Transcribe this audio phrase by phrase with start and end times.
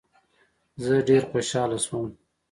[0.83, 2.07] زه ډېر خوشاله شوم.